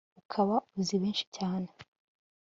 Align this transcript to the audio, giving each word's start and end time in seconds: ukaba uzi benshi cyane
ukaba 0.21 0.55
uzi 0.79 0.95
benshi 1.01 1.25
cyane 1.35 1.67